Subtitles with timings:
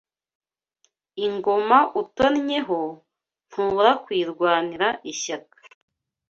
[1.25, 2.79] Ingoma utonnyeho
[3.47, 5.57] ntubura kuyirwanira ishyaka